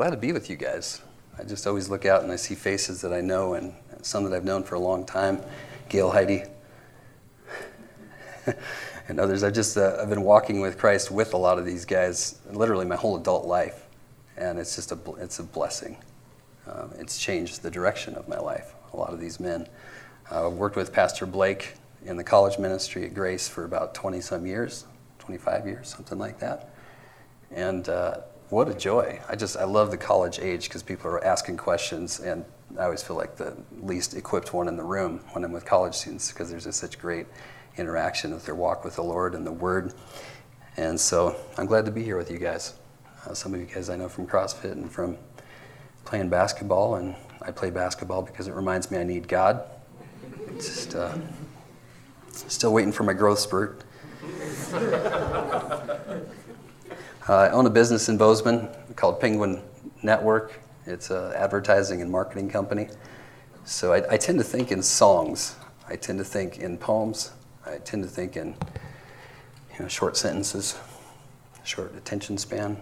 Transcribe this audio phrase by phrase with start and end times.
[0.00, 1.02] glad to be with you guys.
[1.38, 4.32] I just always look out and I see faces that I know and some that
[4.32, 5.42] I've known for a long time.
[5.90, 6.44] Gail, Heidi,
[9.08, 9.44] and others.
[9.44, 12.86] I've just uh, I've been walking with Christ with a lot of these guys, literally
[12.86, 13.88] my whole adult life,
[14.38, 15.98] and it's just a it's a blessing.
[16.66, 18.72] Um, it's changed the direction of my life.
[18.94, 19.68] A lot of these men.
[20.32, 21.74] Uh, I've worked with Pastor Blake
[22.06, 24.86] in the college ministry at Grace for about 20 some years,
[25.18, 26.70] 25 years, something like that,
[27.50, 27.86] and.
[27.86, 28.20] Uh,
[28.50, 29.20] what a joy!
[29.28, 32.44] I just I love the college age because people are asking questions, and
[32.78, 35.94] I always feel like the least equipped one in the room when I'm with college
[35.94, 37.26] students because there's just such great
[37.76, 39.94] interaction with their walk with the Lord and the Word.
[40.76, 42.74] And so I'm glad to be here with you guys.
[43.24, 45.16] Uh, some of you guys I know from CrossFit and from
[46.04, 49.62] playing basketball, and I play basketball because it reminds me I need God.
[50.56, 51.16] Just uh,
[52.32, 53.84] still waiting for my growth spurt.
[54.72, 56.18] Uh,
[57.30, 59.62] I own a business in Bozeman called Penguin
[60.02, 60.58] Network.
[60.84, 62.88] It's an advertising and marketing company.
[63.64, 65.54] So I, I tend to think in songs.
[65.88, 67.30] I tend to think in poems.
[67.64, 68.56] I tend to think in
[69.74, 70.76] you know, short sentences,
[71.62, 72.76] short attention span.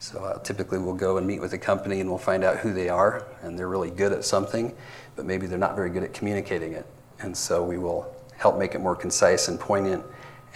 [0.00, 2.74] So uh, typically we'll go and meet with a company and we'll find out who
[2.74, 4.74] they are, and they're really good at something,
[5.16, 6.84] but maybe they're not very good at communicating it.
[7.20, 10.04] And so we will help make it more concise and poignant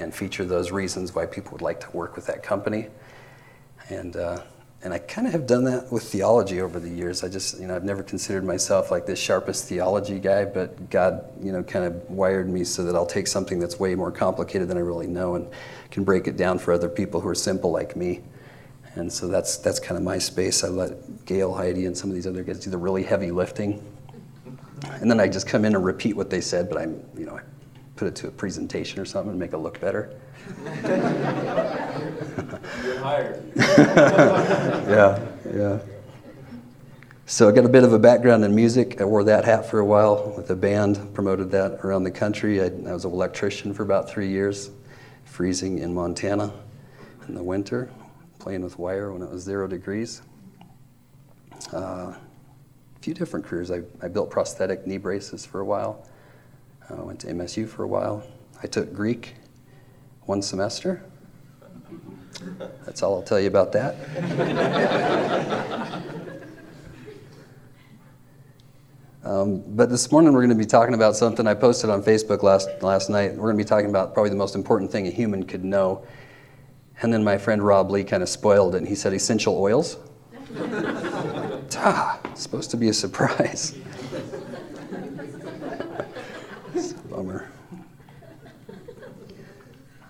[0.01, 2.89] and feature those reasons why people would like to work with that company.
[3.89, 4.43] And uh,
[4.83, 7.25] and I kind of have done that with theology over the years.
[7.25, 11.25] I just, you know, I've never considered myself like the sharpest theology guy, but God,
[11.43, 14.69] you know, kind of wired me so that I'll take something that's way more complicated
[14.69, 15.49] than I really know and
[15.91, 18.23] can break it down for other people who are simple like me.
[18.95, 20.63] And so that's that's kind of my space.
[20.63, 23.83] I let Gail, Heidi, and some of these other guys do the really heavy lifting,
[24.93, 27.37] and then I just come in and repeat what they said, but I'm, you know,
[27.37, 27.43] I
[27.97, 30.15] put it to a presentation or something and make it look better.
[34.87, 35.79] Yeah, yeah.
[37.29, 39.01] So I got a bit of a background in music.
[39.01, 42.63] I wore that hat for a while with a band, promoted that around the country.
[42.63, 44.71] I, I was an electrician for about three years,
[45.25, 46.53] freezing in Montana
[47.27, 47.91] in the winter,
[48.39, 50.23] playing with wire when it was zero degrees.
[51.73, 52.19] Uh, a
[53.01, 53.73] few different careers.
[53.73, 56.07] I, I built prosthetic knee braces for a while.
[56.89, 58.23] I uh, went to MSU for a while.
[58.63, 59.35] I took Greek
[60.27, 61.03] one semester.
[62.85, 63.95] That's all I'll tell you about that.
[69.25, 72.43] um, but this morning we're going to be talking about something I posted on Facebook
[72.43, 73.33] last, last night.
[73.33, 76.07] We're going to be talking about probably the most important thing a human could know.
[77.03, 79.99] And then my friend Rob Lee kind of spoiled it and he said essential oils.
[81.77, 83.75] ah, supposed to be a surprise.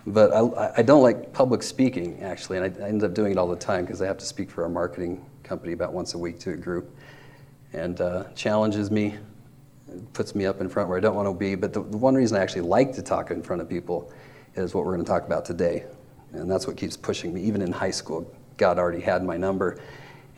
[0.07, 3.39] But I, I don't like public speaking, actually, and I, I end up doing it
[3.39, 6.19] all the time because I have to speak for our marketing company about once a
[6.19, 6.97] week to a group.
[7.73, 9.17] And uh, challenges me,
[10.13, 11.57] puts me up in front where I don't want to be.
[11.57, 14.13] But the, the one reason I actually like to talk in front of people
[14.55, 15.85] is what we're going to talk about today.
[16.33, 17.43] And that's what keeps pushing me.
[17.43, 19.81] Even in high school, God already had my number.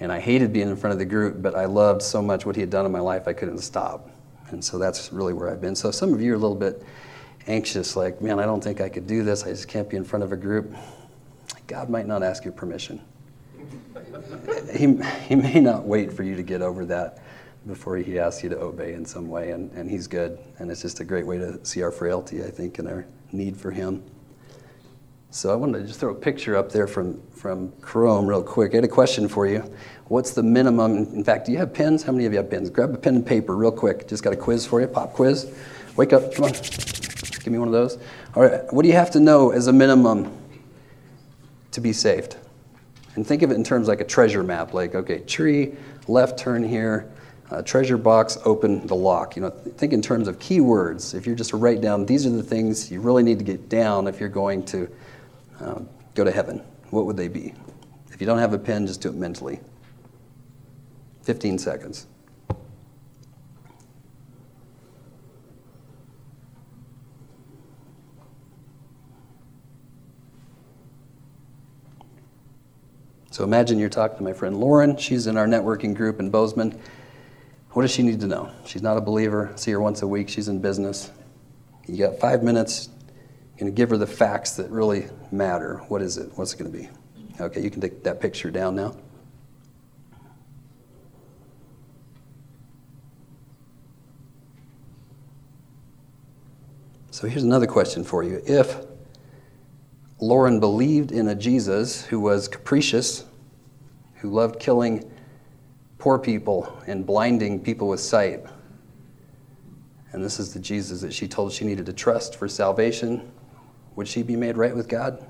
[0.01, 2.57] And I hated being in front of the group, but I loved so much what
[2.57, 4.09] He had done in my life, I couldn't stop.
[4.51, 5.75] And so that's really where I've been.
[5.75, 6.83] So some of you are a little bit
[7.48, 9.42] anxious, like, man, I don't think I could do this.
[9.42, 10.72] I just can't be in front of a group.
[11.66, 13.00] God might not ask your permission.
[14.72, 17.19] he, he may not wait for you to get over that
[17.66, 20.38] before he asks you to obey in some way, and, and he's good.
[20.59, 23.56] And it's just a great way to see our frailty, I think, and our need
[23.56, 24.03] for him.
[25.30, 28.72] So I wanted to just throw a picture up there from, from Chrome real quick.
[28.72, 29.62] I had a question for you.
[30.06, 30.97] What's the minimum?
[31.15, 32.03] In fact, do you have pens?
[32.03, 32.70] How many of you have pens?
[32.70, 34.09] Grab a pen and paper real quick.
[34.09, 35.54] Just got a quiz for you, pop quiz.
[35.97, 36.53] Wake up, come on.
[37.41, 37.99] Give me one of those.
[38.34, 40.37] All right, what do you have to know as a minimum
[41.72, 42.37] to be saved?
[43.15, 45.75] And think of it in terms like a treasure map, like, okay, tree,
[46.06, 47.10] left turn here,
[47.50, 49.37] uh, treasure box, open the lock.
[49.37, 51.15] You know, think in terms of keywords.
[51.15, 53.69] If you're just to write down, these are the things you really need to get
[53.69, 54.91] down if you're going to
[55.60, 55.81] uh,
[56.15, 56.62] go to heaven.
[56.91, 57.54] What would they be?
[58.12, 59.60] If you don't have a pen, just do it mentally.
[61.22, 62.07] 15 seconds.
[73.39, 74.97] So imagine you're talking to my friend Lauren.
[74.97, 76.77] She's in our networking group in Bozeman.
[77.71, 78.51] What does she need to know?
[78.67, 79.53] She's not a believer.
[79.55, 80.29] See her once a week.
[80.29, 81.13] She's in business.
[81.87, 82.89] You got five minutes.
[83.51, 85.77] You're going to give her the facts that really matter.
[85.87, 86.33] What is it?
[86.35, 86.89] What's it going to be?
[87.41, 88.97] Okay, you can take that picture down now.
[97.13, 98.43] So here's another question for you.
[98.45, 98.85] If
[100.21, 103.25] Lauren believed in a Jesus who was capricious,
[104.20, 105.10] who loved killing
[105.98, 108.44] poor people and blinding people with sight.
[110.12, 113.30] And this is the Jesus that she told she needed to trust for salvation.
[113.97, 115.28] Would she be made right with God?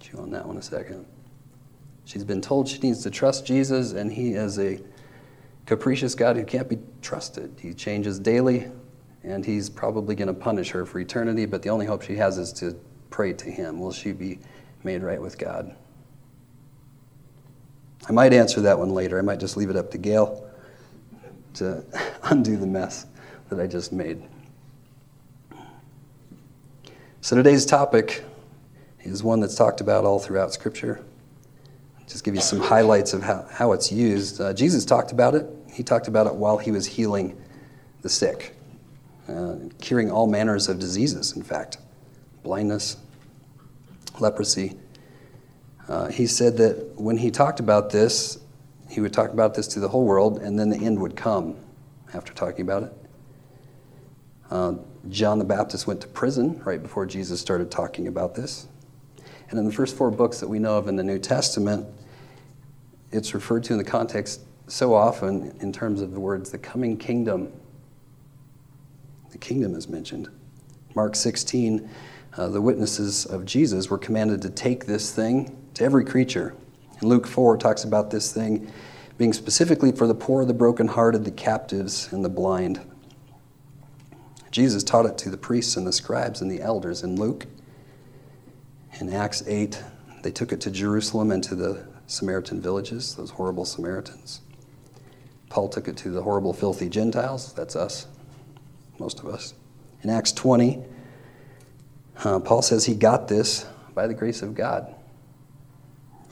[0.00, 1.06] Chew on that one a second.
[2.04, 4.80] She's been told she needs to trust Jesus, and he is a
[5.66, 7.56] capricious God who can't be trusted.
[7.60, 8.66] He changes daily,
[9.22, 12.36] and he's probably going to punish her for eternity, but the only hope she has
[12.38, 12.76] is to
[13.10, 13.78] pray to him.
[13.78, 14.38] Will she be
[14.82, 15.74] made right with God?
[18.08, 19.18] I might answer that one later.
[19.18, 20.48] I might just leave it up to Gail
[21.54, 21.84] to
[22.24, 23.06] undo the mess
[23.48, 24.22] that I just made.
[27.20, 28.24] So today's topic
[29.00, 31.04] is one that's talked about all throughout Scripture.
[32.06, 34.40] Just give you some highlights of how, how it's used.
[34.40, 35.46] Uh, Jesus talked about it.
[35.72, 37.40] He talked about it while he was healing
[38.02, 38.56] the sick,
[39.28, 41.76] uh, curing all manners of diseases, in fact
[42.42, 42.96] blindness,
[44.18, 44.76] leprosy.
[45.88, 48.38] Uh, he said that when he talked about this,
[48.88, 51.56] he would talk about this to the whole world, and then the end would come
[52.12, 52.92] after talking about it.
[54.50, 54.74] Uh,
[55.08, 58.66] John the Baptist went to prison right before Jesus started talking about this.
[59.48, 61.86] And in the first four books that we know of in the New Testament,
[63.12, 66.96] it's referred to in the context so often in terms of the words the coming
[66.96, 67.52] kingdom.
[69.30, 70.28] The kingdom is mentioned.
[70.94, 71.88] Mark 16,
[72.36, 76.54] uh, the witnesses of Jesus were commanded to take this thing to every creature.
[77.00, 78.70] And Luke 4 talks about this thing
[79.18, 82.80] being specifically for the poor, the brokenhearted, the captives, and the blind.
[84.50, 87.46] Jesus taught it to the priests and the scribes and the elders in Luke.
[88.98, 89.82] In Acts 8,
[90.22, 94.40] they took it to Jerusalem and to the Samaritan villages, those horrible Samaritans.
[95.48, 97.52] Paul took it to the horrible, filthy Gentiles.
[97.52, 98.06] That's us,
[98.98, 99.54] most of us.
[100.02, 100.82] In Acts 20,
[102.24, 104.94] uh, Paul says he got this by the grace of God.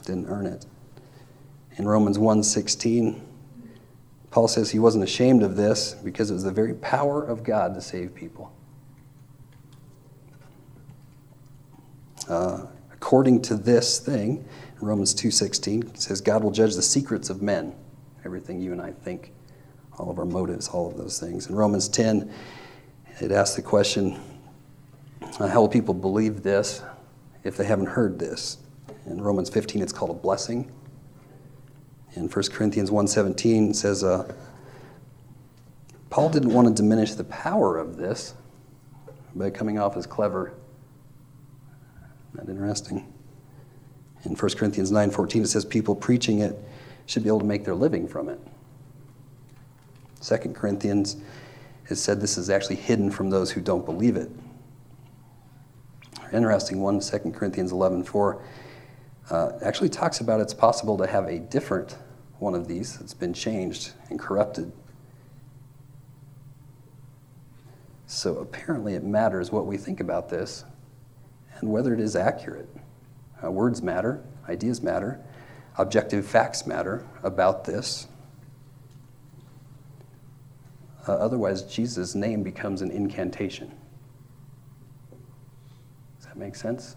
[0.05, 0.65] Didn't earn it.
[1.77, 3.21] In Romans 1:16,
[4.31, 7.73] Paul says he wasn't ashamed of this because it was the very power of God
[7.73, 8.51] to save people.
[12.27, 14.45] Uh, according to this thing,
[14.81, 17.73] Romans 2:16 says God will judge the secrets of men,
[18.23, 19.31] everything you and I think,
[19.97, 21.47] all of our motives, all of those things.
[21.47, 22.31] In Romans 10,
[23.19, 24.19] it asks the question,
[25.47, 26.81] how will people believe this
[27.43, 28.57] if they haven't heard this?
[29.05, 30.71] In Romans 15, it's called a blessing.
[32.15, 34.31] In 1 Corinthians 1.17, says, uh,
[36.09, 38.33] Paul didn't want to diminish the power of this
[39.35, 40.53] by coming off as clever.
[42.33, 43.13] Isn't interesting?
[44.25, 46.57] In 1 Corinthians 9.14, it says people preaching it
[47.05, 48.39] should be able to make their living from it.
[50.21, 51.17] 2 Corinthians
[51.85, 54.29] has said this is actually hidden from those who don't believe it.
[56.31, 58.41] Interesting one, 2 Corinthians 11.4
[59.31, 61.97] uh, actually talks about it's possible to have a different
[62.39, 64.71] one of these that's been changed and corrupted.
[68.05, 70.65] So apparently, it matters what we think about this
[71.59, 72.69] and whether it is accurate.
[73.43, 75.19] Uh, words matter, ideas matter,
[75.77, 78.07] objective facts matter about this.
[81.07, 83.71] Uh, otherwise, Jesus' name becomes an incantation.
[86.39, 86.95] Make sense?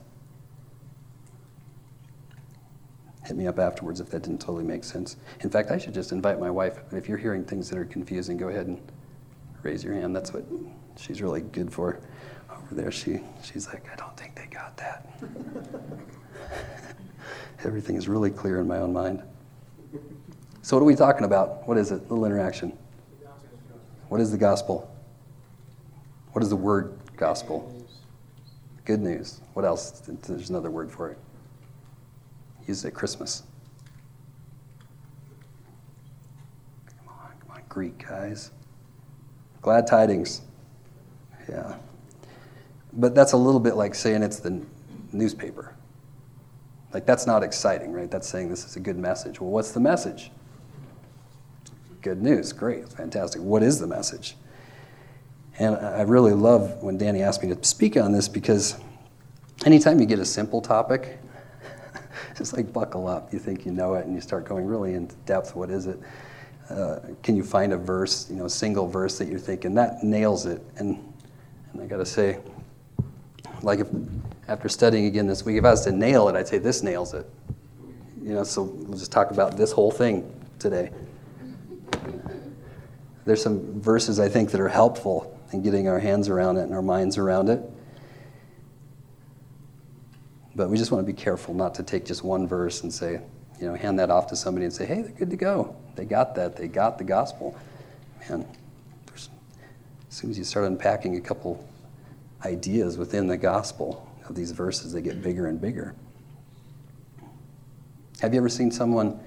[3.25, 5.17] hit me up afterwards if that didn't totally make sense.
[5.41, 6.81] In fact, I should just invite my wife.
[6.93, 8.81] If you're hearing things that are confusing, go ahead and
[9.63, 10.15] raise your hand.
[10.15, 10.45] That's what
[10.97, 12.01] she's really good for.
[12.51, 15.09] Over there, she, she's like, I don't think they got that.
[17.65, 19.23] Everything is really clear in my own mind.
[20.63, 21.67] So, what are we talking about?
[21.67, 22.03] What is it?
[22.11, 22.77] Little interaction.
[24.09, 24.95] What is the gospel?
[26.33, 27.82] What is the word gospel?
[28.85, 29.41] Good news.
[29.55, 30.03] What else?
[30.27, 31.19] There's another word for it
[32.67, 33.43] used at Christmas.
[36.87, 38.51] Come on, come on, Greek guys.
[39.61, 40.43] Glad tidings.
[41.49, 41.77] Yeah.
[42.93, 44.63] But that's a little bit like saying it's the
[45.13, 45.75] newspaper.
[46.93, 48.11] Like, that's not exciting, right?
[48.11, 49.41] That's saying this is a good message.
[49.41, 50.31] Well, what's the message?
[52.03, 52.53] Good news.
[52.53, 52.89] Great.
[52.89, 53.41] Fantastic.
[53.41, 54.37] What is the message?
[55.63, 58.77] And I really love when Danny asked me to speak on this because
[59.65, 61.21] anytime you get a simple topic
[62.37, 63.33] it's like buckle up.
[63.33, 65.55] You think you know it, and you start going really into depth.
[65.55, 66.01] What is it?
[66.69, 70.03] Uh, can you find a verse, you know, a single verse that you're thinking that
[70.03, 70.61] nails it?
[70.79, 71.15] And
[71.73, 72.41] and I got to say,
[73.63, 73.87] like if
[74.49, 77.15] after studying again this week, if I was to nail it, I'd say this nails
[77.15, 77.31] it.
[78.21, 80.29] You know, so we'll just talk about this whole thing
[80.59, 80.91] today.
[83.25, 86.75] There's some verses I think that are helpful in getting our hands around it and
[86.75, 87.61] our minds around it.
[90.55, 93.21] But we just want to be careful not to take just one verse and say,
[93.61, 95.77] you know, hand that off to somebody and say, hey, they're good to go.
[95.95, 96.57] They got that.
[96.57, 97.57] They got the gospel.
[98.29, 98.47] Man,
[99.15, 99.29] as
[100.11, 101.67] soon as you start unpacking a couple
[102.45, 105.95] ideas within the gospel of these verses, they get bigger and bigger.
[108.21, 109.19] Have you ever seen someone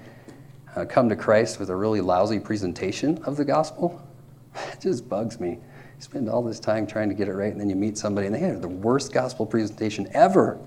[0.75, 4.01] uh, come to Christ with a really lousy presentation of the gospel?
[4.71, 5.59] It just bugs me.
[5.97, 8.27] You spend all this time trying to get it right, and then you meet somebody
[8.27, 10.59] and they have the worst gospel presentation ever.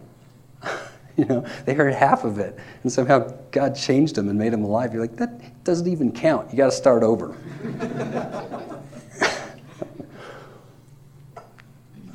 [1.16, 4.64] you know, they heard half of it, and somehow God changed them and made them
[4.64, 4.92] alive.
[4.92, 6.50] You're like, that doesn't even count.
[6.50, 7.32] You got to start over.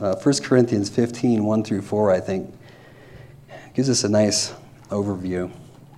[0.01, 2.53] uh, 1 Corinthians 15, 1 through 4, I think,
[3.73, 4.53] gives us a nice
[4.89, 5.51] overview.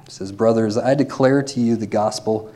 [0.06, 2.52] It says, Brothers, I declare to you the gospel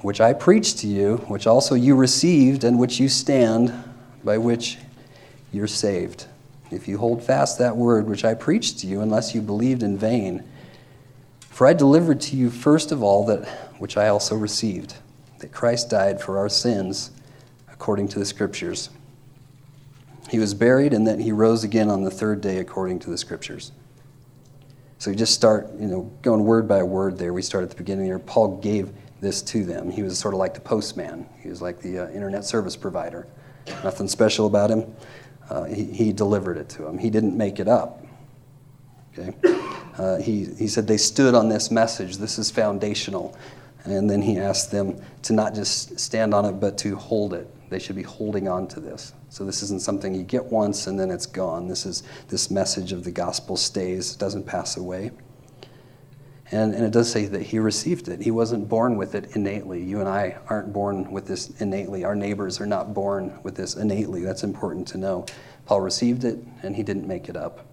[0.00, 3.72] which I preached to you, which also you received, and which you stand,
[4.24, 4.78] by which
[5.52, 6.26] you're saved.
[6.70, 9.96] If you hold fast that word which I preached to you, unless you believed in
[9.96, 10.44] vain.
[11.40, 13.48] For I delivered to you first of all that
[13.78, 14.94] which I also received,
[15.38, 17.10] that Christ died for our sins
[17.72, 18.90] according to the Scriptures.
[20.30, 23.16] He was buried, and that he rose again on the third day according to the
[23.16, 23.72] Scriptures.
[24.98, 27.32] So we just start, you know, going word by word there.
[27.32, 28.18] We start at the beginning here.
[28.18, 29.90] Paul gave this to them.
[29.90, 33.26] He was sort of like the postman, he was like the uh, internet service provider.
[33.84, 34.94] Nothing special about him.
[35.50, 38.04] Uh, he, he delivered it to them, he didn't make it up.
[39.12, 39.34] Okay?
[39.96, 42.18] Uh, he, he said they stood on this message.
[42.18, 43.36] This is foundational.
[43.84, 47.48] And then he asked them to not just stand on it, but to hold it.
[47.70, 49.12] They should be holding on to this.
[49.28, 51.68] So this isn't something you get once and then it's gone.
[51.68, 55.10] This is this message of the gospel stays, it doesn't pass away.
[56.50, 58.22] And, and it does say that he received it.
[58.22, 59.82] He wasn't born with it innately.
[59.82, 62.04] You and I aren't born with this innately.
[62.04, 64.22] Our neighbors are not born with this innately.
[64.22, 65.26] That's important to know.
[65.66, 67.66] Paul received it, and he didn't make it up.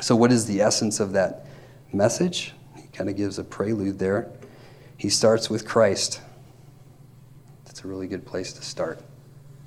[0.00, 1.46] So, what is the essence of that
[1.90, 2.52] message?
[2.76, 4.30] He kind of gives a prelude there.
[4.98, 6.20] He starts with Christ.
[7.64, 9.00] That's a really good place to start.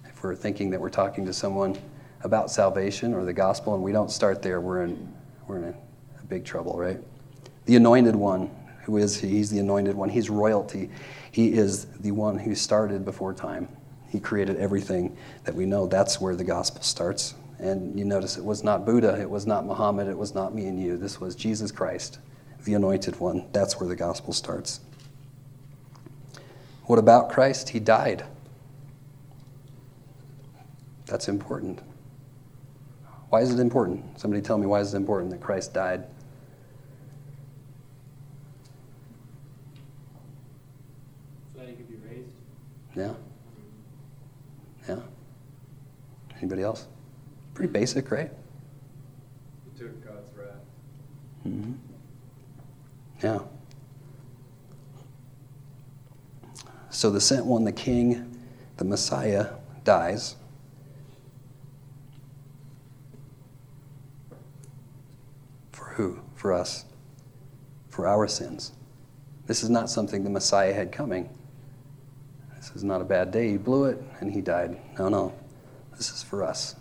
[0.06, 1.80] If we're thinking that we're talking to someone
[2.24, 5.12] about salvation or the gospel and we don't start there, we're in,
[5.48, 5.76] we're in a,
[6.20, 7.00] a big trouble, right?
[7.72, 8.52] The anointed one.
[8.84, 9.30] Who is he?
[9.30, 10.10] He's the anointed one.
[10.10, 10.90] He's royalty.
[11.32, 13.70] He is the one who started before time.
[14.10, 15.88] He created everything that we know.
[15.88, 17.34] That's where the gospel starts.
[17.60, 20.66] And you notice it was not Buddha, it was not Muhammad, it was not me
[20.66, 20.98] and you.
[20.98, 22.20] This was Jesus Christ,
[22.66, 23.48] the anointed one.
[23.54, 24.82] That's where the gospel starts.
[26.88, 27.70] What about Christ?
[27.70, 28.26] He died.
[31.06, 31.80] That's important.
[33.30, 34.20] Why is it important?
[34.20, 36.04] Somebody tell me why is it important that Christ died?
[42.96, 43.14] Yeah.
[44.88, 45.00] Yeah.
[46.38, 46.88] Anybody else?
[47.62, 48.32] Pretty basic, right?
[49.72, 50.56] He took God's wrath.
[51.48, 51.74] Mm-hmm.
[53.22, 53.40] Yeah.
[56.90, 58.36] So the sent one, the king,
[58.78, 59.50] the Messiah,
[59.84, 60.38] dies.
[65.72, 66.20] For who?
[66.34, 66.86] For us.
[67.90, 68.72] For our sins.
[69.46, 71.30] This is not something the Messiah had coming.
[72.56, 73.52] This is not a bad day.
[73.52, 74.82] He blew it and he died.
[74.98, 75.32] No, no.
[75.96, 76.76] This is for us.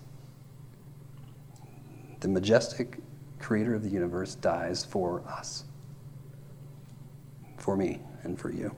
[2.21, 2.99] The majestic
[3.39, 5.65] creator of the universe dies for us,
[7.57, 8.75] for me, and for you.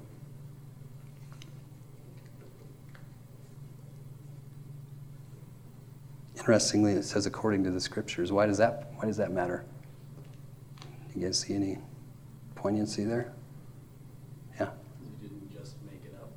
[6.36, 8.32] Interestingly, it says according to the scriptures.
[8.32, 9.64] Why does that, why does that matter?
[11.14, 11.78] You guys see any
[12.54, 13.32] poignancy there?
[14.58, 14.70] Yeah,
[15.02, 16.30] You didn't just make it up.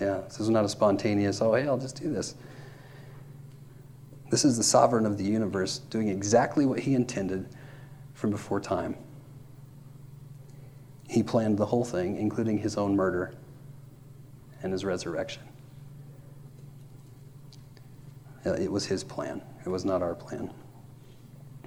[0.00, 2.34] Yeah, this is not a spontaneous, oh, hey, I'll just do this.
[4.32, 7.50] This is the sovereign of the universe doing exactly what he intended
[8.14, 8.96] from before time.
[11.06, 13.34] He planned the whole thing, including his own murder
[14.62, 15.42] and his resurrection.
[18.46, 20.50] It was his plan, it was not our plan.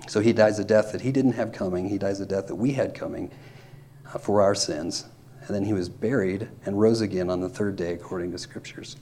[0.08, 2.56] So he dies a death that he didn't have coming, he dies a death that
[2.56, 3.30] we had coming
[4.12, 5.06] uh, for our sins
[5.42, 8.96] and then he was buried and rose again on the third day according to scriptures.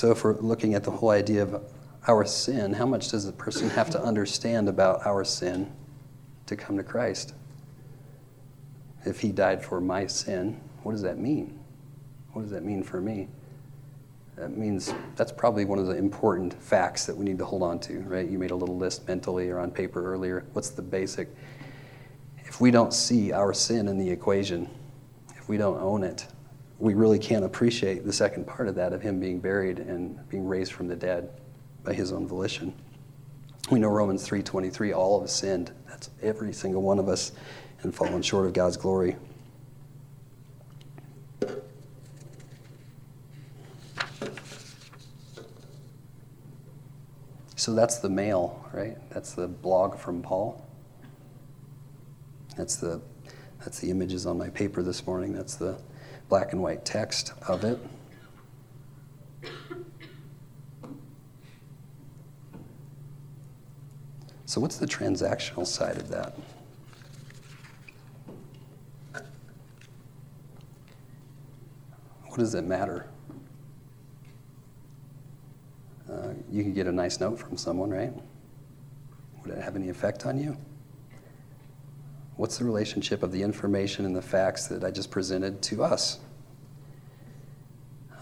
[0.00, 1.62] So, if we're looking at the whole idea of
[2.08, 5.70] our sin, how much does a person have to understand about our sin
[6.46, 7.34] to come to Christ?
[9.04, 11.60] If he died for my sin, what does that mean?
[12.32, 13.28] What does that mean for me?
[14.36, 17.78] That means that's probably one of the important facts that we need to hold on
[17.80, 18.26] to, right?
[18.26, 20.46] You made a little list mentally or on paper earlier.
[20.54, 21.28] What's the basic?
[22.38, 24.66] If we don't see our sin in the equation,
[25.36, 26.26] if we don't own it,
[26.80, 30.46] we really can't appreciate the second part of that of him being buried and being
[30.46, 31.30] raised from the dead.
[31.82, 32.74] by his own volition.
[33.70, 35.72] We know Romans 3:23 all of us sinned.
[35.88, 37.32] That's every single one of us
[37.82, 39.16] and fallen short of God's glory.
[47.56, 48.98] So that's the mail, right?
[49.08, 50.62] That's the blog from Paul.
[52.58, 53.00] That's the
[53.60, 55.32] that's the images on my paper this morning.
[55.32, 55.78] That's the
[56.30, 57.78] black and white text of it.
[64.46, 66.34] So, what's the transactional side of that?
[72.26, 73.06] What does it matter?
[76.10, 78.12] Uh, you can get a nice note from someone, right?
[79.42, 80.56] Would it have any effect on you?
[82.40, 86.20] What's the relationship of the information and the facts that I just presented to us?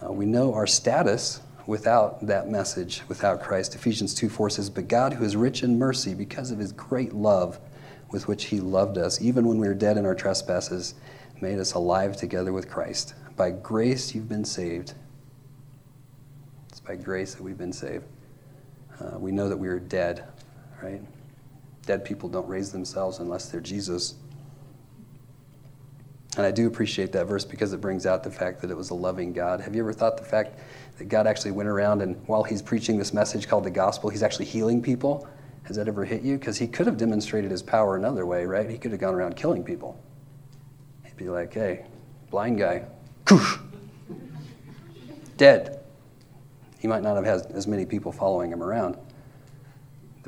[0.03, 3.77] Uh, we know our status without that message, without Christ.
[3.77, 7.13] Ephesians 2 4 says, But God, who is rich in mercy, because of his great
[7.13, 7.61] love
[8.11, 10.97] with which he loved us, even when we were dead in our trespasses,
[11.41, 13.15] made us alive together with Christ.
[13.37, 14.95] By grace you've been saved.
[16.71, 18.07] It's by grace that we've been saved.
[18.99, 20.25] Uh, we know that we are dead,
[20.83, 21.03] right?
[21.89, 24.17] Dead people don't raise themselves unless they're Jesus.
[26.37, 28.91] And I do appreciate that verse because it brings out the fact that it was
[28.91, 29.63] a loving God.
[29.63, 30.59] Have you ever thought the fact
[30.99, 34.23] that God actually went around and while he's preaching this message called the gospel, he's
[34.23, 35.27] actually healing people.
[35.63, 36.37] Has that ever hit you?
[36.37, 38.69] Because he could have demonstrated his power another way, right?
[38.69, 39.99] He could have gone around killing people.
[41.07, 41.87] He'd be like, hey,
[42.29, 42.85] blind guy,
[45.39, 45.81] dead.
[46.81, 48.99] He might not have had as many people following him around.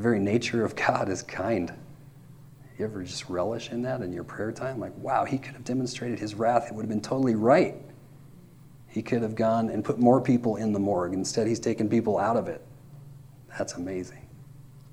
[0.00, 1.70] The very nature of God is kind.
[2.78, 4.80] You ever just relish in that in your prayer time?
[4.80, 6.68] Like, wow, he could have demonstrated his wrath.
[6.68, 7.74] It would have been totally right.
[8.88, 11.12] He could have gone and put more people in the morgue.
[11.12, 12.62] Instead, he's taken people out of it.
[13.58, 14.26] That's amazing.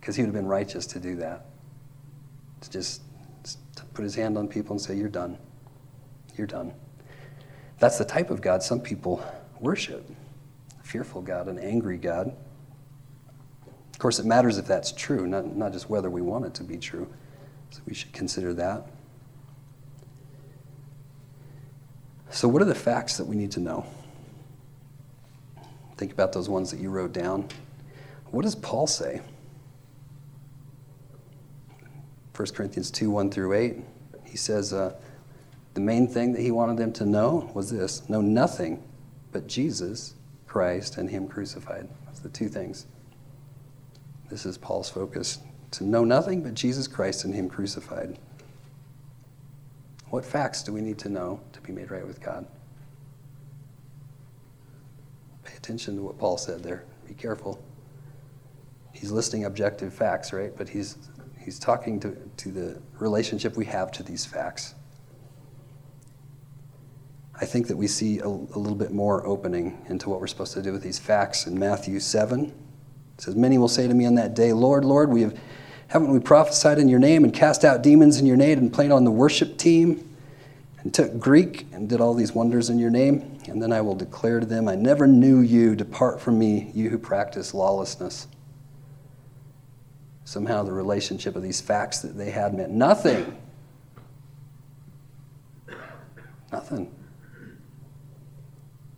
[0.01, 1.45] Because he would have been righteous to do that.
[2.59, 3.01] To just
[3.77, 5.37] to put his hand on people and say, You're done.
[6.35, 6.73] You're done.
[7.79, 9.23] That's the type of God some people
[9.61, 10.05] worship
[10.77, 12.35] a fearful God, an angry God.
[13.97, 16.63] Of course, it matters if that's true, not, not just whether we want it to
[16.63, 17.07] be true.
[17.71, 18.85] So we should consider that.
[22.29, 23.87] So, what are the facts that we need to know?
[25.97, 27.49] Think about those ones that you wrote down.
[28.27, 29.19] What does Paul say?
[32.35, 33.77] 1 Corinthians 2 1 through 8.
[34.25, 34.95] He says uh,
[35.73, 38.83] the main thing that he wanted them to know was this know nothing
[39.31, 40.13] but Jesus,
[40.45, 41.89] Christ, and Him crucified.
[42.05, 42.85] That's the two things.
[44.29, 45.39] This is Paul's focus
[45.71, 48.17] to know nothing but Jesus Christ and Him crucified.
[50.09, 52.45] What facts do we need to know to be made right with God?
[55.43, 56.85] Pay attention to what Paul said there.
[57.07, 57.61] Be careful.
[58.93, 60.55] He's listing objective facts, right?
[60.55, 60.97] But he's,
[61.39, 64.75] he's talking to, to the relationship we have to these facts.
[67.39, 70.53] I think that we see a, a little bit more opening into what we're supposed
[70.53, 72.51] to do with these facts in Matthew 7.
[73.17, 75.37] It says, Many will say to me on that day, Lord, Lord, we have
[75.87, 78.91] haven't we prophesied in your name and cast out demons in your name and played
[78.91, 80.15] on the worship team
[80.79, 83.39] and took Greek and did all these wonders in your name?
[83.47, 85.75] And then I will declare to them, I never knew you.
[85.75, 88.27] Depart from me, you who practice lawlessness.
[90.25, 93.37] Somehow the relationship of these facts that they had meant nothing.
[96.51, 96.93] Nothing.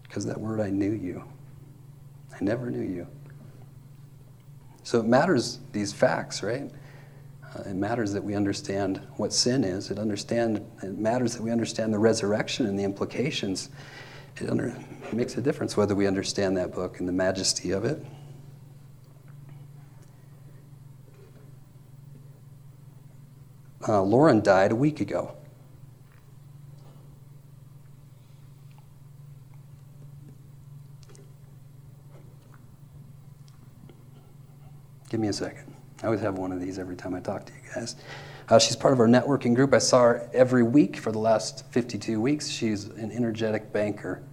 [0.04, 1.24] Because that word, I knew you.
[2.34, 3.06] I never knew you.
[4.90, 6.72] So it matters, these facts, right?
[7.44, 9.92] Uh, it matters that we understand what sin is.
[9.92, 13.70] It, understand, it matters that we understand the resurrection and the implications.
[14.38, 17.86] It, under, it makes a difference whether we understand that book and the majesty of
[17.86, 18.04] it.
[23.88, 25.36] Uh, Lauren died a week ago.
[35.20, 35.76] Give me a second.
[36.02, 37.98] I always have one of these every time I talk to you guys.
[38.48, 39.74] Uh, she's part of our networking group.
[39.74, 42.48] I saw her every week for the last 52 weeks.
[42.48, 44.24] She's an energetic banker,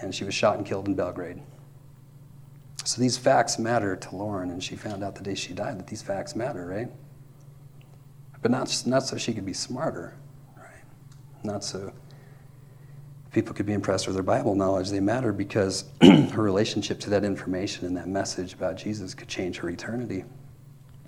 [0.00, 1.42] and she was shot and killed in Belgrade.
[2.84, 5.88] So these facts matter to Lauren, and she found out the day she died that
[5.88, 6.88] these facts matter, right?
[8.40, 10.14] But not, not so she could be smarter,
[10.56, 10.84] right?
[11.42, 11.92] Not so
[13.32, 14.90] people could be impressed with her Bible knowledge.
[14.90, 19.58] They matter because her relationship to that information and that message about Jesus could change
[19.58, 20.24] her eternity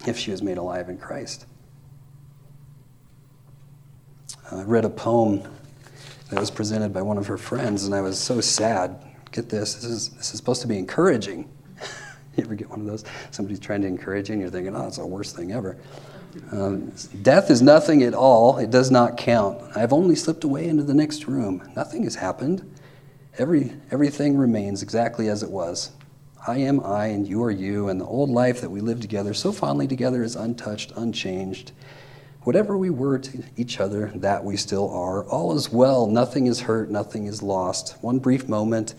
[0.07, 1.47] if she was made alive in Christ.
[4.51, 5.43] Uh, I read a poem
[6.31, 9.05] that was presented by one of her friends, and I was so sad.
[9.33, 11.51] Get this, this is, this is supposed to be encouraging.
[12.37, 13.05] you ever get one of those?
[13.31, 15.77] Somebody's trying to encourage you, and you're thinking, oh, it's the worst thing ever.
[16.53, 18.59] Um, death is nothing at all.
[18.59, 19.61] It does not count.
[19.77, 21.69] I've only slipped away into the next room.
[21.75, 22.71] Nothing has happened.
[23.39, 25.93] Every, everything remains exactly as it was.
[26.47, 29.35] I am I, and you are you, and the old life that we lived together
[29.35, 31.73] so fondly together is untouched, unchanged.
[32.43, 35.25] Whatever we were to each other, that we still are.
[35.27, 36.07] All is well.
[36.07, 36.91] Nothing is hurt.
[36.91, 37.97] Nothing is lost.
[38.01, 38.95] One brief moment,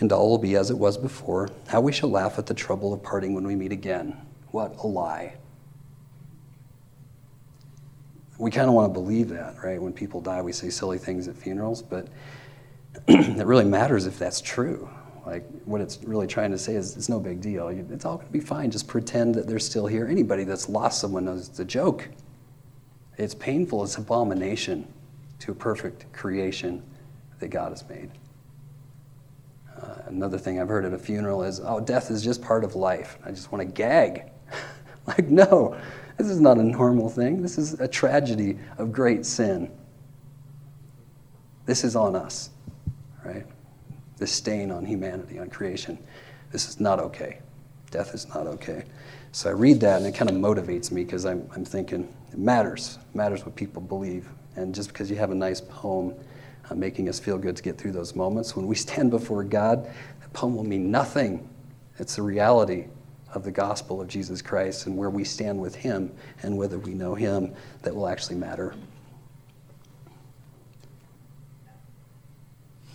[0.00, 1.48] and all will be as it was before.
[1.68, 4.20] How we shall laugh at the trouble of parting when we meet again.
[4.50, 5.36] What a lie.
[8.42, 9.80] We kind of want to believe that, right?
[9.80, 12.08] When people die, we say silly things at funerals, but
[13.06, 14.90] it really matters if that's true.
[15.24, 17.68] Like, what it's really trying to say is it's no big deal.
[17.68, 18.72] It's all going to be fine.
[18.72, 20.08] Just pretend that they're still here.
[20.08, 22.08] Anybody that's lost someone knows it's a joke.
[23.16, 24.92] It's painful, it's abomination
[25.38, 26.82] to a perfect creation
[27.38, 28.10] that God has made.
[29.80, 32.74] Uh, another thing I've heard at a funeral is, oh, death is just part of
[32.74, 33.18] life.
[33.24, 34.32] I just want to gag.
[35.06, 35.76] like, no,
[36.16, 37.42] this is not a normal thing.
[37.42, 39.70] This is a tragedy of great sin.
[41.64, 42.50] This is on us,
[43.24, 43.46] right?
[44.16, 45.98] This stain on humanity, on creation.
[46.50, 47.38] This is not okay.
[47.90, 48.84] Death is not okay.
[49.32, 52.38] So I read that and it kind of motivates me because I'm, I'm thinking it
[52.38, 52.98] matters.
[53.00, 54.28] It matters what people believe.
[54.56, 56.14] And just because you have a nice poem
[56.68, 59.88] uh, making us feel good to get through those moments, when we stand before God,
[60.22, 61.48] the poem will mean nothing.
[61.98, 62.86] It's the reality
[63.32, 66.94] of the gospel of Jesus Christ and where we stand with Him and whether we
[66.94, 68.74] know Him that will actually matter.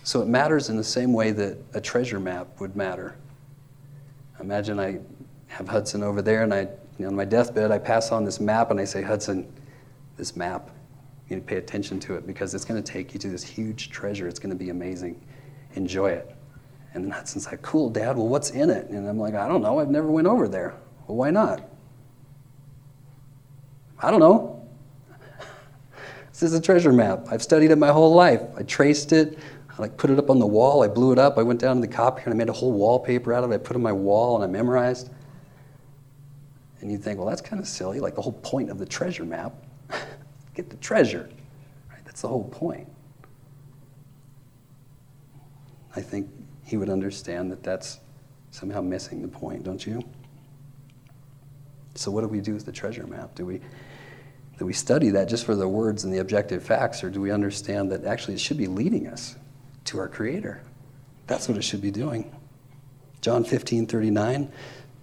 [0.04, 3.14] So it matters in the same way that a treasure map would matter.
[4.40, 5.00] Imagine I
[5.48, 6.68] have Hudson over there, and I, you
[7.00, 9.52] know, on my deathbed, I pass on this map, and I say, Hudson,
[10.16, 10.70] this map,
[11.28, 13.44] you need to pay attention to it because it's going to take you to this
[13.44, 14.26] huge treasure.
[14.26, 15.20] It's going to be amazing.
[15.74, 16.34] Enjoy it.
[16.94, 18.88] And then Hudson's like, cool, Dad, well, what's in it?
[18.88, 19.78] And I'm like, I don't know.
[19.78, 20.74] I've never went over there.
[21.06, 21.62] Well, why not?
[24.00, 24.66] I don't know.
[26.32, 27.26] this is a treasure map.
[27.30, 28.42] I've studied it my whole life.
[28.56, 29.38] I traced it.
[29.70, 30.82] I like put it up on the wall.
[30.82, 31.38] I blew it up.
[31.38, 33.56] I went down to the copier and I made a whole wallpaper out of it.
[33.56, 35.10] I put it on my wall and I memorized.
[36.80, 38.00] And you think, well, that's kind of silly.
[38.00, 39.52] Like the whole point of the treasure map,
[40.54, 41.28] get the treasure.
[41.90, 42.04] Right?
[42.04, 42.88] That's the whole point.
[45.96, 46.30] I think
[46.68, 47.98] he would understand that that's
[48.50, 50.04] somehow missing the point, don't you?
[51.94, 53.34] So, what do we do with the treasure map?
[53.34, 53.62] Do we,
[54.58, 57.30] do we study that just for the words and the objective facts, or do we
[57.30, 59.36] understand that actually it should be leading us
[59.84, 60.60] to our Creator?
[61.26, 62.36] That's what it should be doing.
[63.22, 64.52] John 15, 39,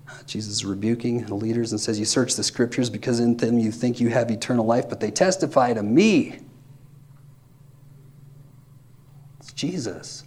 [0.07, 3.57] uh, Jesus is rebuking the leaders and says, You search the scriptures because in them
[3.57, 6.37] you think you have eternal life, but they testify to me.
[9.39, 10.25] It's Jesus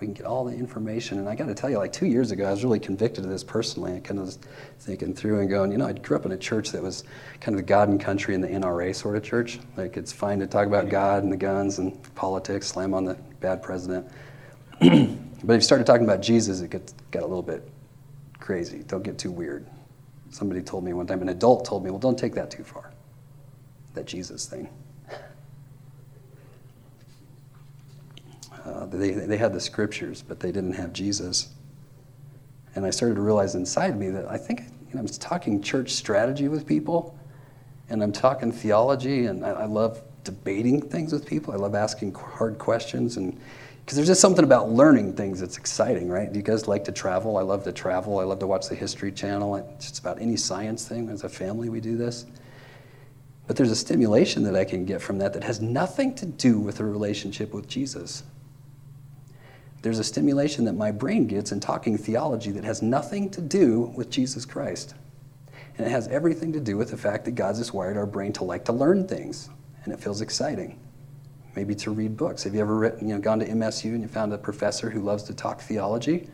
[0.00, 1.18] we can get all the information.
[1.18, 3.30] And I got to tell you, like two years ago, I was really convicted of
[3.30, 3.94] this personally.
[3.96, 4.38] I kind of was
[4.78, 7.04] thinking through and going, you know, I grew up in a church that was
[7.40, 9.58] kind of the God and country and the NRA sort of church.
[9.76, 13.14] Like it's fine to talk about God and the guns and politics, slam on the
[13.40, 14.08] bad president.
[14.80, 17.68] but if you started talking about Jesus, it gets, got a little bit
[18.38, 18.84] crazy.
[18.86, 19.66] Don't get too weird.
[20.30, 22.92] Somebody told me one time, an adult told me, well, don't take that too far,
[23.94, 24.68] that Jesus thing.
[28.68, 31.48] Uh, they, they had the scriptures, but they didn't have Jesus.
[32.74, 35.90] And I started to realize inside me that I think you know, I'm talking church
[35.90, 37.18] strategy with people,
[37.88, 41.54] and I'm talking theology, and I, I love debating things with people.
[41.54, 43.38] I love asking hard questions, and
[43.80, 46.30] because there's just something about learning things that's exciting, right?
[46.30, 47.38] Do you guys like to travel?
[47.38, 48.18] I love to travel.
[48.18, 49.56] I love to watch the History Channel.
[49.56, 51.08] It's just about any science thing.
[51.08, 52.26] As a family, we do this.
[53.46, 56.60] But there's a stimulation that I can get from that that has nothing to do
[56.60, 58.24] with a relationship with Jesus.
[59.82, 63.92] There's a stimulation that my brain gets in talking theology that has nothing to do
[63.96, 64.94] with Jesus Christ.
[65.76, 68.32] And it has everything to do with the fact that God's just wired our brain
[68.34, 69.48] to like to learn things,
[69.84, 70.80] and it feels exciting.
[71.54, 72.42] Maybe to read books.
[72.42, 75.00] Have you ever written, you know, gone to MSU and you found a professor who
[75.00, 76.28] loves to talk theology?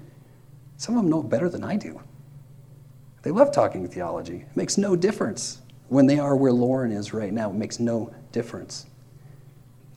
[0.76, 2.00] Some of them know better than I do.
[3.22, 4.44] They love talking theology.
[4.50, 7.50] It makes no difference when they are where Lauren is right now.
[7.50, 8.86] It makes no difference.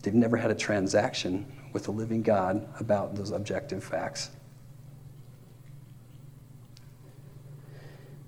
[0.02, 1.46] They've never had a transaction
[1.78, 4.32] with the living God about those objective facts.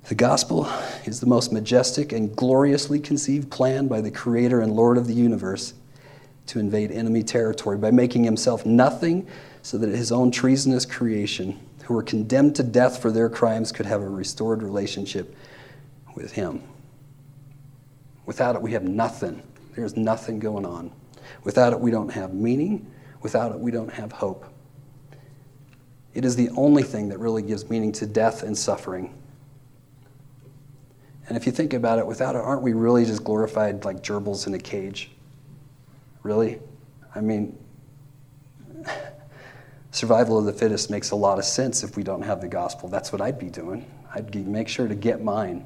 [0.08, 0.70] The gospel
[1.06, 5.16] is the most majestic and gloriously conceived plan by the Creator and Lord of the
[5.16, 5.74] universe
[6.46, 9.28] to invade enemy territory by making himself nothing
[9.64, 13.88] so that his own treasonous creation, who were condemned to death for their crimes, could
[13.88, 15.36] have a restored relationship
[16.14, 16.62] with him.
[18.28, 19.42] Without it, we have nothing.
[19.76, 20.92] There's nothing going on.
[21.44, 22.86] Without it, we don't have meaning.
[23.22, 24.46] Without it, we don't have hope.
[26.14, 29.14] It is the only thing that really gives meaning to death and suffering.
[31.28, 34.48] And if you think about it, without it, aren't we really just glorified like gerbils
[34.48, 35.12] in a cage?
[36.24, 36.60] Really?
[37.14, 37.58] I mean,
[39.92, 42.90] survival of the fittest makes a lot of sense if we don't have the gospel.
[42.90, 43.86] That's what I'd be doing.
[44.14, 45.66] I'd make sure to get mine.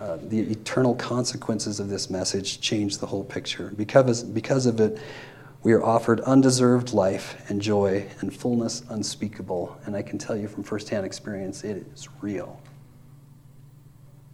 [0.00, 3.72] Uh, the eternal consequences of this message change the whole picture.
[3.76, 4.98] Because, because of it,
[5.62, 9.78] we are offered undeserved life and joy and fullness unspeakable.
[9.84, 12.60] And I can tell you from firsthand experience, it is real.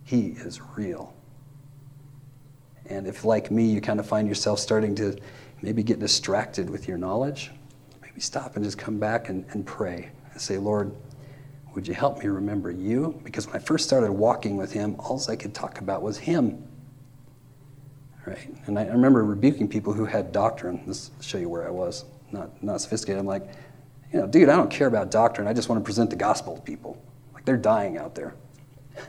[0.05, 1.15] He is real.
[2.87, 5.19] And if, like me, you kind of find yourself starting to
[5.61, 7.51] maybe get distracted with your knowledge,
[8.01, 10.95] maybe stop and just come back and, and pray and say, Lord,
[11.75, 13.21] would you help me remember you?
[13.23, 16.67] Because when I first started walking with him, all I could talk about was him.
[18.29, 18.55] Right?
[18.67, 20.83] And I, remember rebuking people who had doctrine.
[20.87, 23.19] This will show you where I was, not, not sophisticated.
[23.19, 23.49] I'm like,
[24.13, 25.49] you know, dude, I don't care about doctrine.
[25.49, 27.03] I just want to present the gospel to people.
[27.33, 28.35] Like they're dying out there.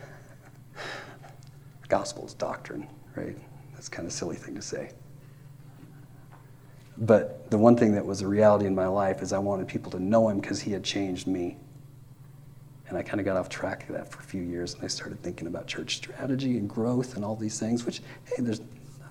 [1.89, 3.35] gospel is doctrine, right?
[3.73, 4.91] That's kind of silly thing to say.
[6.97, 9.91] But the one thing that was a reality in my life is I wanted people
[9.91, 11.57] to know him because he had changed me.
[12.87, 14.87] And I kind of got off track of that for a few years, and I
[14.87, 18.61] started thinking about church strategy and growth and all these things, which, hey, there's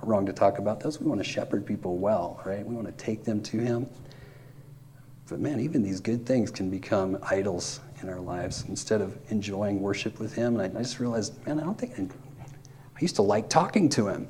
[0.03, 1.01] wrong to talk about those.
[1.01, 2.65] We want to shepherd people well, right?
[2.65, 3.87] We want to take them to Him.
[5.29, 9.81] But man, even these good things can become idols in our lives instead of enjoying
[9.81, 10.59] worship with Him.
[10.59, 14.09] And I, just realized, man, I don't think I, I used to like talking to
[14.09, 14.29] Him.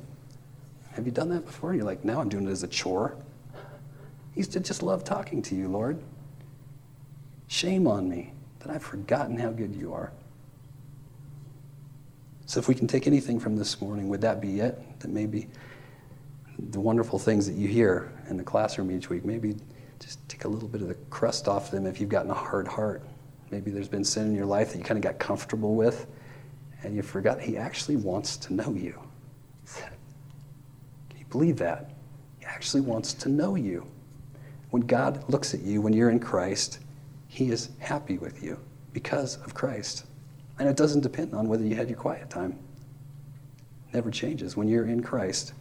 [0.92, 1.74] Have you done that before?
[1.74, 3.16] You're like, now I'm doing it as a chore.
[3.54, 3.58] I
[4.34, 6.02] used to just love talking to you, Lord.
[7.46, 10.12] Shame on me that I've forgotten how good you are.
[12.46, 14.80] So, if we can take anything from this morning, would that be it?
[15.00, 15.48] That maybe
[16.70, 19.56] the wonderful things that you hear in the classroom each week, maybe
[20.00, 22.66] just take a little bit of the crust off them if you've gotten a hard
[22.66, 23.02] heart.
[23.50, 26.06] Maybe there's been sin in your life that you kind of got comfortable with,
[26.82, 29.00] and you forgot He actually wants to know you.
[29.74, 31.92] Can you believe that?
[32.38, 33.86] He actually wants to know you.
[34.70, 36.80] When God looks at you, when you're in Christ,
[37.26, 38.58] He is happy with you
[38.92, 40.04] because of Christ.
[40.58, 42.58] And it doesn't depend on whether you had your quiet time.
[43.92, 44.56] Never changes.
[44.56, 45.52] When you're in Christ,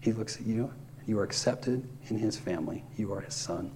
[0.00, 0.72] He looks at you.
[1.06, 2.84] You are accepted in His family.
[2.96, 3.70] You are His son.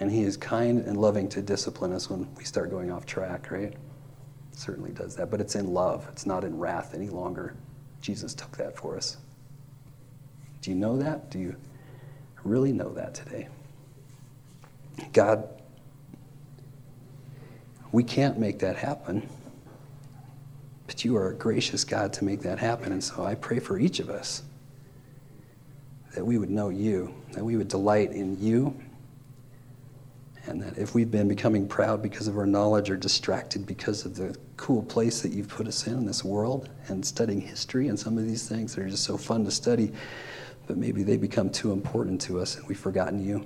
[0.00, 3.50] And He is kind and loving to discipline us when we start going off track,
[3.50, 3.72] right?
[3.72, 3.78] It
[4.52, 5.30] certainly does that.
[5.30, 7.54] But it's in love, it's not in wrath any longer.
[8.00, 9.16] Jesus took that for us.
[10.60, 11.30] Do you know that?
[11.30, 11.56] Do you
[12.42, 13.48] really know that today?
[15.12, 15.48] God
[17.94, 19.28] we can't make that happen.
[20.86, 22.92] But you are a gracious God to make that happen.
[22.92, 24.42] And so I pray for each of us
[26.14, 28.74] that we would know you, that we would delight in you,
[30.46, 34.14] and that if we've been becoming proud because of our knowledge or distracted because of
[34.14, 37.98] the cool place that you've put us in in this world and studying history and
[37.98, 39.90] some of these things that are just so fun to study,
[40.66, 43.44] but maybe they become too important to us and we've forgotten you.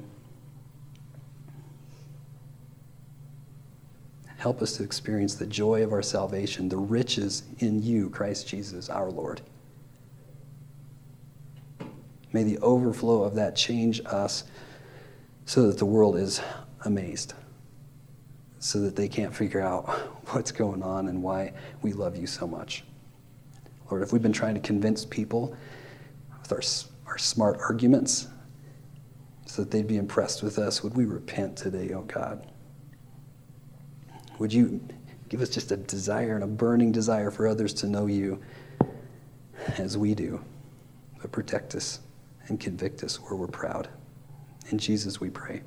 [4.39, 8.89] Help us to experience the joy of our salvation, the riches in you, Christ Jesus,
[8.89, 9.41] our Lord.
[12.33, 14.45] May the overflow of that change us
[15.45, 16.41] so that the world is
[16.85, 17.35] amazed,
[18.61, 19.89] so that they can't figure out
[20.29, 22.85] what's going on and why we love you so much.
[23.91, 25.57] Lord, if we've been trying to convince people
[26.41, 26.63] with our,
[27.11, 28.29] our smart arguments
[29.47, 32.47] so that they'd be impressed with us, would we repent today, oh God?
[34.39, 34.81] Would you
[35.29, 38.41] give us just a desire and a burning desire for others to know you
[39.77, 40.43] as we do?
[41.21, 42.01] But protect us
[42.47, 43.89] and convict us where we're proud.
[44.71, 45.63] In Jesus we pray.